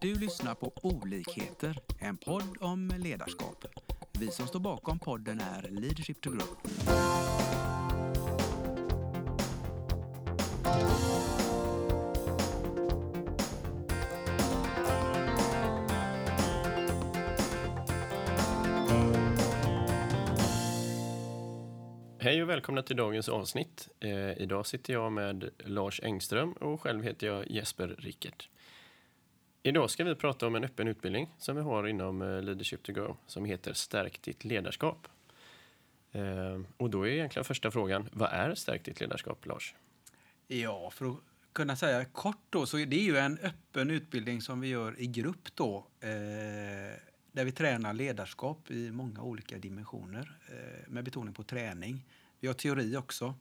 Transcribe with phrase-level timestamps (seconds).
[0.00, 3.64] Du lyssnar på Olikheter, en podd om ledarskap.
[4.18, 6.48] Vi som står bakom podden är Leadership to Grow.
[22.18, 23.88] Hej och välkomna till dagens avsnitt.
[24.00, 28.48] Eh, idag sitter jag med Lars Engström och själv heter jag Jesper Rickert.
[29.68, 32.92] Idag ska vi prata om en öppen utbildning som vi har inom eh, Leadership to
[32.92, 35.08] Go som heter Stärk ditt ledarskap.
[36.12, 39.74] Eh, och då är egentligen första frågan, vad är Stärk ditt ledarskap, Lars?
[40.46, 41.16] Ja, för att
[41.52, 45.06] kunna säga kort då, så är det ju en öppen utbildning som vi gör i
[45.06, 45.86] grupp då.
[46.00, 46.08] Eh,
[47.32, 52.04] där vi tränar ledarskap i många olika dimensioner eh, med betoning på träning.
[52.40, 53.34] Vi har teori också.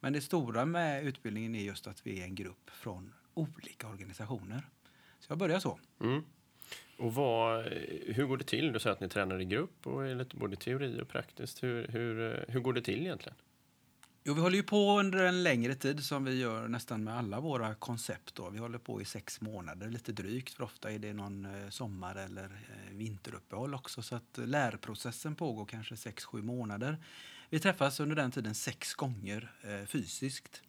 [0.00, 4.68] Men det stora med utbildningen är just att vi är en grupp från olika organisationer.
[5.26, 5.78] Så jag börjar så.
[6.00, 6.24] Mm.
[6.98, 7.64] Och vad,
[8.06, 8.72] hur går det till?
[8.72, 11.62] Du säger att ni tränar i grupp och är lite både teori och praktiskt.
[11.62, 13.36] Hur, hur, hur går det till egentligen?
[14.24, 17.40] Jo, vi håller ju på under en längre tid som vi gör nästan med alla
[17.40, 18.34] våra koncept.
[18.34, 18.50] Då.
[18.50, 22.16] Vi håller på i sex månader, lite drygt, för ofta är det någon eh, sommar
[22.16, 24.02] eller eh, vinteruppehåll också.
[24.02, 26.98] Så att lärprocessen pågår kanske sex, sju månader.
[27.50, 30.62] Vi träffas under den tiden sex gånger eh, fysiskt.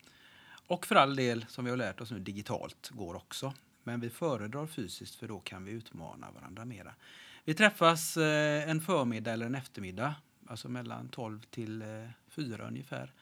[0.68, 3.54] Och för all del, som vi har lärt oss nu, digitalt går också.
[3.86, 6.96] Men vi föredrar fysiskt för då kan vi utmana varandra mera.
[7.44, 10.16] Vi träffas eh, en förmiddag eller en eftermiddag,
[10.48, 13.14] alltså mellan 12 till eh, 4 ungefär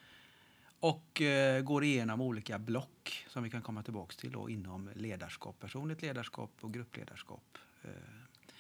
[0.80, 5.60] och eh, går igenom olika block som vi kan komma tillbaka till då, inom ledarskap,
[5.60, 7.58] personligt ledarskap och gruppledarskap.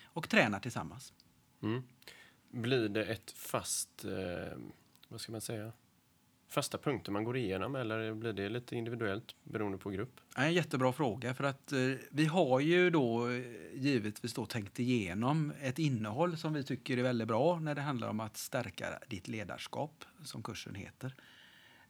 [0.03, 1.13] Och tränar tillsammans.
[1.61, 1.83] Mm.
[2.49, 4.05] Blir det ett fast,
[5.07, 5.71] vad ska man säga,
[6.53, 10.19] fasta punkter man går igenom eller blir det lite individuellt beroende på grupp?
[10.37, 11.79] En jättebra fråga för att eh,
[12.11, 13.41] vi har ju då eh,
[13.73, 18.09] givetvis då tänkt igenom ett innehåll som vi tycker är väldigt bra när det handlar
[18.09, 21.15] om att stärka ditt ledarskap som kursen heter.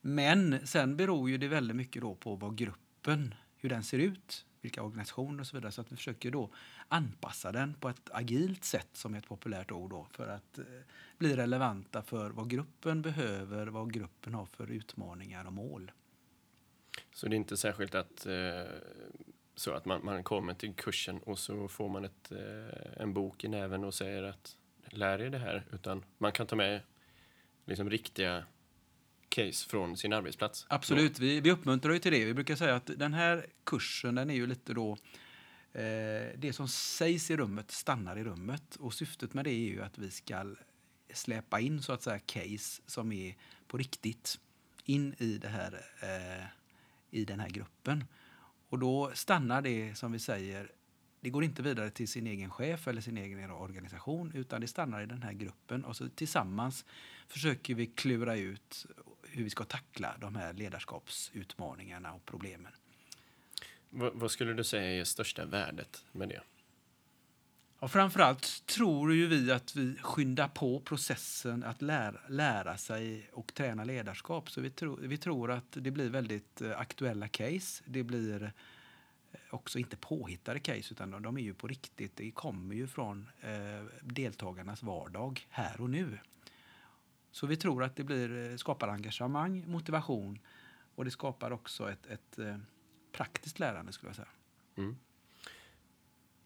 [0.02, 4.46] Men sen beror ju det väldigt mycket då på vad gruppen, hur den ser ut,
[4.64, 5.72] vilka organisationer och så vidare.
[5.72, 6.50] Så att vi försöker då
[6.88, 10.66] anpassa den på ett agilt sätt, som är ett populärt ord då, för att eh,
[11.18, 15.92] bli relevanta för vad gruppen behöver, vad gruppen har för utmaningar och mål.
[17.14, 18.64] Så det är inte särskilt att, eh,
[19.56, 23.44] så att man, man kommer till kursen och så får man ett, eh, en bok
[23.44, 26.82] i näven och säger att lär er det här, utan man kan ta med
[27.66, 28.46] liksom riktiga
[29.34, 30.66] case från sin arbetsplats.
[30.70, 32.26] Absolut, vi, vi uppmuntrar ju till det.
[32.26, 34.92] Vi brukar säga att den här kursen den är ju lite då
[35.74, 39.82] eh, det som sägs i rummet stannar i rummet och syftet med det är ju
[39.82, 40.56] att vi ska
[41.14, 43.36] släpa in så att säga case som är
[43.68, 44.40] på riktigt
[44.86, 46.46] in i, det här, eh,
[47.12, 48.06] i den här gruppen.
[48.70, 50.72] Och då stannar det som vi säger
[51.24, 55.02] det går inte vidare till sin egen chef eller sin egen organisation utan det stannar
[55.02, 56.86] i den här gruppen och så tillsammans
[57.28, 58.86] försöker vi klura ut
[59.34, 62.72] hur vi ska tackla de här ledarskapsutmaningarna och problemen.
[63.90, 66.42] Vad, vad skulle du säga är största värdet med det?
[67.84, 73.54] Ja, framförallt tror ju vi att vi skyndar på processen att lära, lära sig och
[73.54, 74.52] träna ledarskap.
[74.52, 77.84] Så vi, tro, vi tror att det blir väldigt eh, aktuella case.
[77.86, 82.16] Det blir eh, också inte påhittade case, utan de, de är ju på riktigt.
[82.16, 86.18] Det kommer ju från eh, deltagarnas vardag här och nu.
[87.34, 90.40] Så vi tror att det blir, eh, skapar engagemang, motivation
[90.96, 92.58] och det skapar också ett, ett eh,
[93.12, 94.28] praktiskt lärande skulle jag säga.
[94.76, 94.98] Mm.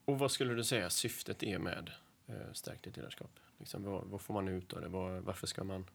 [0.05, 1.91] Och vad skulle du säga syftet är med
[2.27, 3.39] eh, Stärk ditt ledarskap?
[3.57, 4.87] Liksom, vad, vad, får man ut av det?
[4.87, 5.85] Var, varför ska man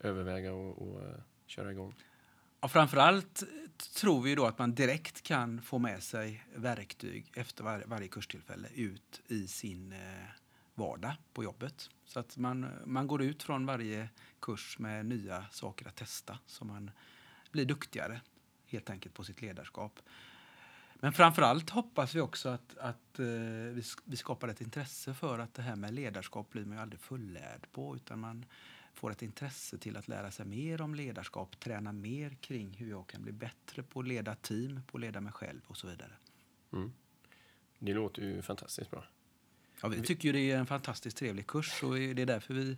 [0.00, 1.14] överväga och, och uh,
[1.46, 1.94] köra igång?
[2.60, 3.42] Ja, framförallt
[3.94, 8.68] tror vi då att man direkt kan få med sig verktyg efter var, varje kurstillfälle
[8.74, 9.98] ut i sin eh,
[10.74, 11.90] vardag på jobbet.
[12.04, 14.08] Så att man, man går ut från varje
[14.40, 16.90] kurs med nya saker att testa så man
[17.50, 18.20] blir duktigare
[18.66, 20.00] helt enkelt på sitt ledarskap.
[20.94, 23.26] Men framför allt hoppas vi också att, att eh,
[23.72, 27.00] vi, vi skapar ett intresse för att det här med ledarskap blir man ju aldrig
[27.00, 28.44] fullärd på utan man
[28.94, 33.06] får ett intresse till att lära sig mer om ledarskap, träna mer kring hur jag
[33.06, 36.12] kan bli bättre på att leda team, på att leda mig själv och så vidare.
[36.72, 36.92] Mm.
[37.78, 39.04] Det låter ju fantastiskt bra.
[39.84, 42.76] Ja, vi tycker ju det är en fantastiskt trevlig kurs och det är därför vi,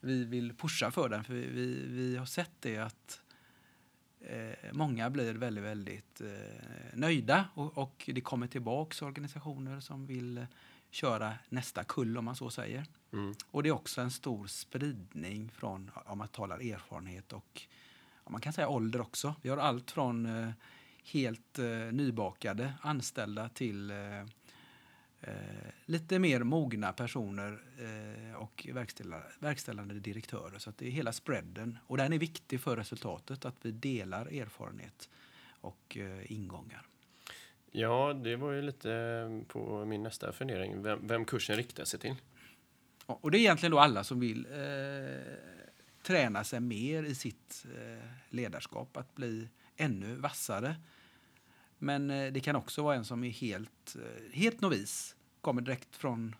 [0.00, 1.24] vi vill pusha för den.
[1.24, 3.20] För vi, vi har sett det att
[4.20, 6.28] eh, många blir väldigt, väldigt eh,
[6.94, 10.46] nöjda och, och det kommer tillbaks organisationer som vill
[10.90, 12.84] köra nästa kull om man så säger.
[13.12, 13.34] Mm.
[13.50, 17.62] Och det är också en stor spridning från, om man talar erfarenhet och
[18.28, 19.34] man kan säga ålder också.
[19.42, 20.50] Vi har allt från eh,
[21.04, 24.26] helt eh, nybakade anställda till eh, eh,
[25.92, 30.58] lite mer mogna personer eh, och verkställande, verkställande direktörer.
[30.58, 31.78] Så det är hela spreaden.
[31.86, 35.08] Och den är viktig för resultatet, att vi delar erfarenhet
[35.60, 36.86] och eh, ingångar.
[37.70, 42.00] Ja, det var ju lite eh, på min nästa fundering, vem, vem kursen riktar sig
[42.00, 42.14] till.
[43.06, 45.34] Och det är egentligen då alla som vill eh,
[46.02, 50.76] träna sig mer i sitt eh, ledarskap, att bli ännu vassare.
[51.78, 53.96] Men eh, det kan också vara en som är helt,
[54.32, 56.34] helt novis, kommer direkt från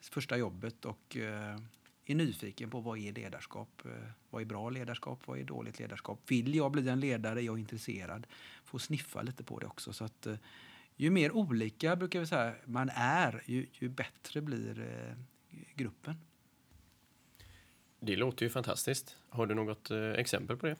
[0.00, 1.56] första jobbet och eh,
[2.04, 3.82] är nyfiken på vad är ledarskap?
[3.84, 3.90] Eh,
[4.30, 5.26] vad är bra ledarskap?
[5.26, 6.20] Vad är dåligt ledarskap?
[6.26, 7.40] Vill jag bli en ledare?
[7.40, 8.26] Är jag intresserad?
[8.64, 9.92] Få sniffa lite på det också.
[9.92, 10.36] Så att, eh,
[10.96, 15.16] ju mer olika brukar vi säga, man är, ju, ju bättre blir
[15.74, 16.14] gruppen.
[18.00, 19.16] Det låter ju fantastiskt.
[19.28, 20.76] Har du något exempel på det?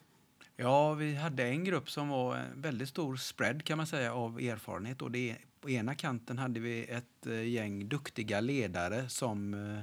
[0.57, 4.41] Ja, vi hade en grupp som var en väldigt stor spread kan man säga av
[4.41, 5.03] erfarenhet.
[5.03, 9.81] Och det, på ena kanten hade vi ett eh, gäng duktiga ledare som eh,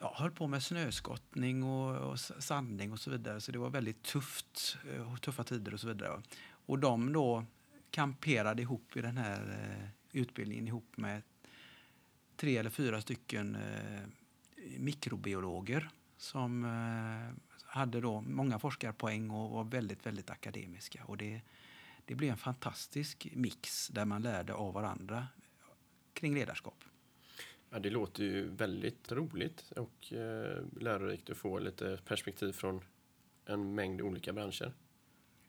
[0.00, 3.40] ja, höll på med snöskottning och, och sandning och så vidare.
[3.40, 6.22] Så det var väldigt tufft, eh, tuffa tider och så vidare.
[6.50, 7.44] Och de då
[7.90, 11.22] kamperade ihop i den här utbildningen ihop med
[12.36, 14.00] tre eller fyra stycken eh,
[14.78, 21.04] mikrobiologer som eh, hade då många forskarpoäng och var väldigt, väldigt akademiska.
[21.04, 21.40] Och det,
[22.08, 25.26] det blev en fantastisk mix där man lärde av varandra
[26.12, 26.84] kring ledarskap.
[27.70, 32.80] Ja, det låter ju väldigt roligt och eh, lärorikt att få lite perspektiv från
[33.46, 34.72] en mängd olika branscher.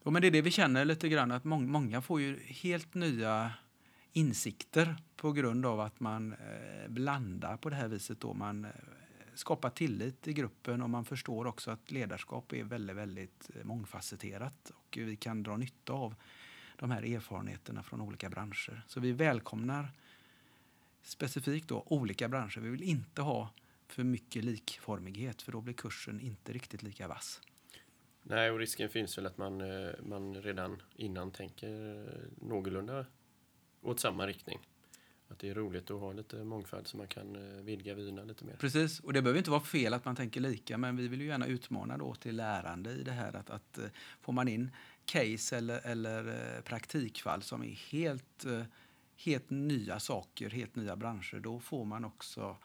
[0.03, 2.93] Ja, men det är det vi känner lite grann, att må många får ju helt
[2.93, 3.53] nya
[4.13, 8.19] insikter på grund av att man eh, blandar på det här viset.
[8.19, 8.33] Då.
[8.33, 8.71] Man eh,
[9.33, 14.71] skapar tillit i gruppen och man förstår också att ledarskap är väldigt, väldigt eh, mångfacetterat
[14.75, 16.15] och vi kan dra nytta av
[16.79, 18.81] de här erfarenheterna från olika branscher.
[18.87, 19.91] Så vi välkomnar
[21.01, 22.59] specifikt då olika branscher.
[22.59, 23.49] Vi vill inte ha
[23.87, 27.41] för mycket likformighet för då blir kursen inte riktigt lika vass.
[28.23, 32.05] Nej, och risken finns väl att man, eh, man redan innan tänker
[32.41, 33.05] någorlunda
[33.81, 34.59] åt samma riktning.
[35.27, 38.45] Att det är roligt att ha lite mångfald så man kan eh, vidga vyerna lite
[38.45, 38.55] mer.
[38.55, 41.27] Precis, och det behöver inte vara fel att man tänker lika, men vi vill ju
[41.27, 43.85] gärna utmana då till lärande i det här att, att eh,
[44.21, 44.71] får man in
[45.11, 48.45] case eller, eller praktikfall som är helt
[49.19, 52.57] helt nya saker, helt nya branscher, då får man också,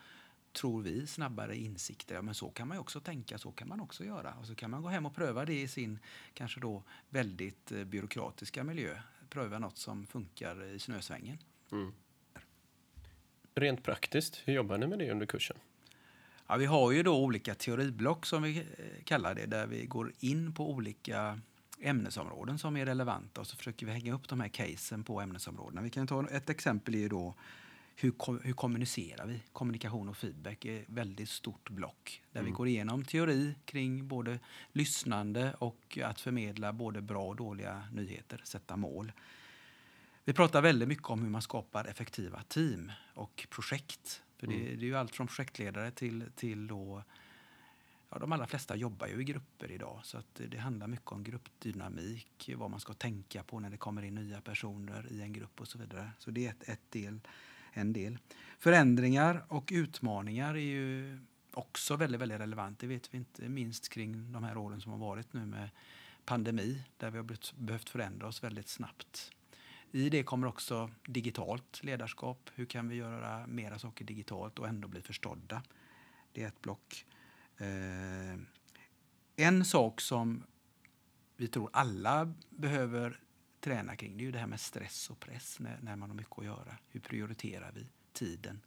[0.52, 2.14] tror vi, snabbare insikter.
[2.14, 4.34] Ja, men så kan man också tänka, så kan man också göra.
[4.34, 5.98] Och så kan man gå hem och pröva det i sin
[6.34, 8.98] kanske då väldigt eh, byråkratiska miljö.
[9.28, 11.38] Pröva något som funkar i snösvängen.
[11.72, 11.92] Mm.
[13.54, 15.56] Rent praktiskt, hur jobbar ni med det under kursen?
[16.46, 20.12] Ja, vi har ju då olika teoriblock som vi eh, kallar det, där vi går
[20.20, 21.40] in på olika
[21.84, 25.82] ämnesområden som är relevanta och så försöker vi hänga upp de här casen på ämnesområdena.
[25.82, 27.34] Vi kan ta ett exempel är då
[27.96, 29.42] hur, hur kommunicerar vi?
[29.52, 32.52] Kommunikation och feedback är ett väldigt stort block där mm.
[32.52, 34.38] vi går igenom teori kring både
[34.72, 39.12] lyssnande och att förmedla både bra och dåliga nyheter, sätta mål.
[40.24, 44.22] Vi pratar väldigt mycket om hur man skapar effektiva team och projekt.
[44.36, 44.78] För det, mm.
[44.78, 47.02] det är ju allt från projektledare till, till då
[48.14, 51.24] ja, de allra flesta jobbar ju i grupper idag så att det handlar mycket om
[51.24, 55.60] gruppdynamik, vad man ska tänka på när det kommer in nya personer i en grupp
[55.60, 56.10] och så vidare.
[56.18, 57.20] Så det är ett, ett del,
[57.72, 58.18] en del.
[58.58, 61.18] Förändringar och utmaningar är ju
[61.52, 62.78] också väldigt, väldigt relevant.
[62.78, 65.70] Det vet vi inte minst kring de här åren som har varit nu med
[66.24, 69.30] pandemi där vi har behövt förändra oss väldigt snabbt.
[69.90, 72.50] I det kommer också digitalt ledarskap.
[72.54, 75.62] Hur kan vi göra mera saker digitalt och ändå bli förstådda?
[76.32, 77.06] Det är ett block.
[77.58, 78.38] Eh,
[79.36, 80.44] en sak som
[81.36, 83.20] vi tror alla behöver
[83.60, 86.16] träna kring det är ju det här med stress och press när, när man har
[86.16, 86.78] mycket att göra.
[86.88, 88.60] Hur prioriterar vi tiden?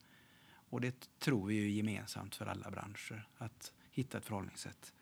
[0.70, 4.94] Och det tror vi ju gemensamt för alla branscher, att hitta ett förhållningssätt.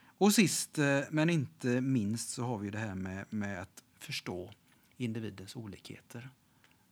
[0.00, 4.52] Och sist eh, men inte minst så har vi det här med, med att förstå
[4.96, 6.30] individens olikheter.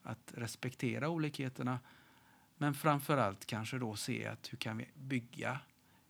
[0.02, 1.78] Att respektera olikheterna
[2.56, 5.60] men framför allt kanske då se att hur kan vi bygga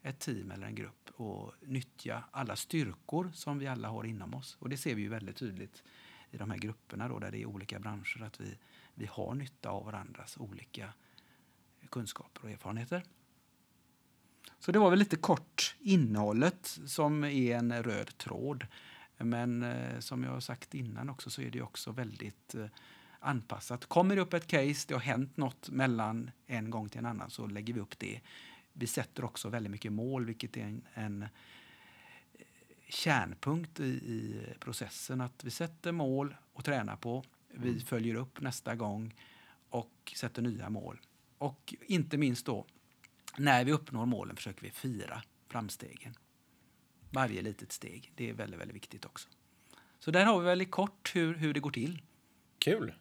[0.07, 4.57] ett team eller en grupp och nyttja alla styrkor som vi alla har inom oss.
[4.61, 5.83] Och det ser vi ju väldigt tydligt
[6.31, 8.59] i de här grupperna då, där det är olika branscher, att vi,
[8.95, 10.93] vi har nytta av varandras olika
[11.91, 13.03] kunskaper och erfarenheter.
[14.59, 18.67] Så det var väl lite kort innehållet som är en röd tråd.
[19.19, 22.67] Men eh, som jag har sagt innan också så är det också väldigt eh,
[23.21, 23.87] anpassat.
[23.87, 27.31] Kommer det upp ett case, det har hänt något mellan en gång till en annan
[27.31, 28.21] så lägger vi upp det
[28.79, 31.29] vi sätter också väldigt mycket mål, vilket är en, en eh,
[32.89, 35.21] kärnpunkt i, i, processen.
[35.21, 37.25] Att vi sätter mål och tränar på.
[37.49, 37.81] Vi mm.
[37.81, 39.15] följer upp nästa gång
[39.69, 41.01] och sätter nya mål.
[41.39, 42.67] Och inte minst då,
[43.39, 46.15] när vi uppnår målen försöker vi fira framstegen.
[47.11, 48.13] Varje litet steg.
[48.15, 49.29] Det är väldigt, väldigt viktigt också.
[49.99, 52.03] Så där har vi väldigt kort hur, hur det går till.
[52.59, 52.95] Kul!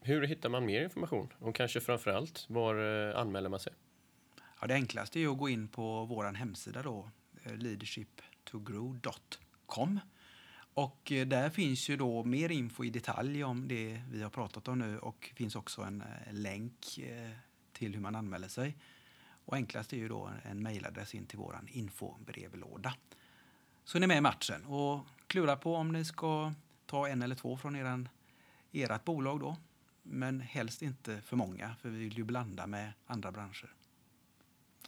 [0.00, 1.32] Hur hittar man mer information?
[1.38, 3.72] Och kanske framför allt, var eh, anmäler man sig?
[4.66, 7.10] Ja, det enklaste är att gå in på vår hemsida då,
[7.42, 10.00] eh, leadershiptogrow.com.
[10.74, 14.68] Och eh, där finns ju då mer info i detalj om det vi har pratat
[14.68, 17.00] om nu och finns också en eh, länk
[17.72, 18.76] till hur man anmäler sig.
[19.44, 22.94] Och enklast är ju då en mejladress in till vår infobrevlåda.
[23.84, 26.54] Så är ni med i matchen och klura på om ni ska
[26.86, 28.08] ta en eller två från eran,
[28.72, 29.56] ert bolag då.
[30.02, 33.76] Men helst inte för många, för vi vill ju blanda med andra branscher.